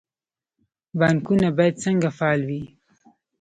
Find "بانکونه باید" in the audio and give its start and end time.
0.99-1.81